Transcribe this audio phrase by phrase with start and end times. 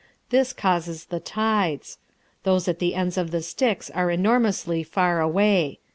[0.31, 1.99] This causes the tides.
[2.41, 5.77] Those at the ends of the sticks are enormously far away.